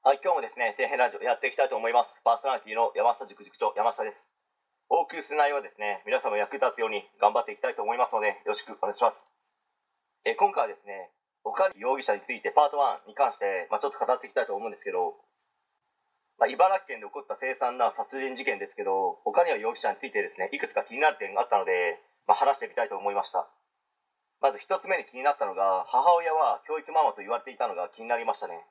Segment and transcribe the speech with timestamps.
[0.00, 2.24] はい、今日もですね、底辺ラジオやっていきたいと思います。
[2.24, 4.24] パーソナリティの山下塾塾長、山下です。
[4.88, 9.20] お送りする内容はですね、皆様役立つように頑張っていきたいと思いますので、よろしくお願いします。
[10.24, 11.12] え今回はですね、
[11.44, 15.20] 岡崎容疑者についてパート1に関して、まあ、ちょっと語っていきたいと思うんですけど、
[16.40, 23.52] まあ、茨城県で起こった凄惨な殺人事件ですけど、岡庭容疑者についてですね、いくつか気になる点があったので、まあ、話してみたいと思いました。
[24.40, 28.64] まず一つ目に気になったのが、母親は教育ママと言われていたのが気になりましたね。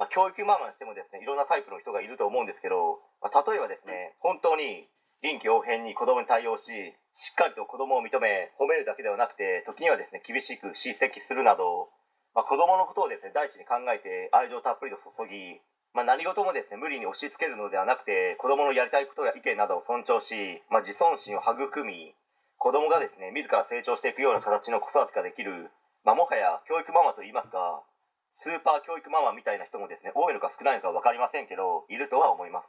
[0.00, 4.88] まあ、教育ママにしてもですねいろんなタイプの人がいると思うんですけど、まあ、例えばですね本当に
[5.20, 6.72] 臨機応変に子供に対応し
[7.12, 11.92] しっかりと子供を認め褒めるだけではなくて時にはですね厳しく叱責するなど、
[12.32, 15.60] まあ、子供のことをですね第一に考えて愛情たっぷりと注ぎ、
[15.92, 22.16] まあ、何事もですね無理に押し付けるのではなくて子供のやりたいことや意見などを尊重し、まあ、自尊心を育み
[22.56, 25.68] 子供がですね自ら成長していくような形の子育てができる、
[26.08, 27.84] まあ、もはや教育ママといいますか
[28.34, 32.68] スーパー教育ママみたいな人もですね多いのか少ないのか分かりませんけどいるとは思います、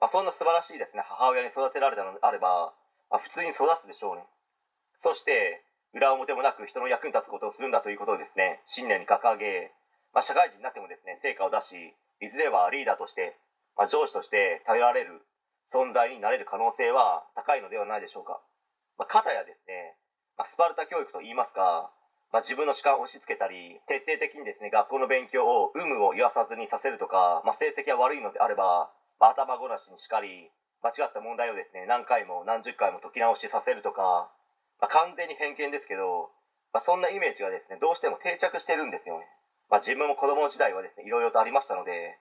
[0.00, 2.72] まあ、そんな素晴らしいですね母親に育てられたのであれば、
[3.10, 4.24] まあ、普通に育つでしょうね。
[4.98, 9.72] そして裏表もなく人の役に立つことをするんだということをですね信念に掲げ、
[10.12, 13.36] まあ、社会人になってもですね成果を出しいずれはリーダーとして、
[13.76, 15.20] まあ、上司として頼られる
[15.72, 18.40] 存在になれる可能性は高いのではないでしょうか、
[18.98, 19.96] まあ、片やですね、
[20.38, 21.90] まあ、スパルタ教育といいますか
[22.32, 30.50] まあ、自分の主観を押し付けたり徹底的にですね学校の勉強を有無を言わさずにさせるとか、まあ、成績が悪いのであれば、まあ、頭ごなしにしかり
[30.82, 34.30] 間違った問題をですね何回も何十回も解き直しさせるとか、
[34.80, 36.30] まあ、完全に偏見ですけど、
[36.74, 39.26] まあ、そんなイメージがですねどうしても定着してるんですよね、
[39.70, 42.18] まあ、自分も子供の時代はですねいろいろとありましたので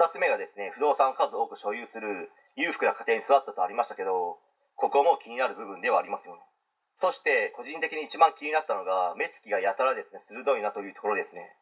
[0.00, 4.40] 2つ目がですね不動産を数多く所有する裕福な家庭に育ったとありましたけど
[4.76, 6.40] ここも気になる部分ではありますよね。
[6.94, 11.56] そして個人的に一番気になったのが目つきがやたらですね鋭いなというところですね。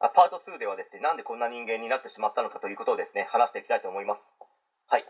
[0.00, 4.22] パート2ではですねなんでこんな人間になってしまったのかということをですね話していきたいと思います。
[4.88, 5.06] はい。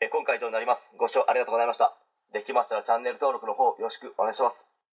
[0.00, 0.92] え今回以上になります。
[0.98, 1.96] ご視聴ありがとうございました。
[2.32, 4.75] できましたらチャンネル登録の方よろしくお願いします。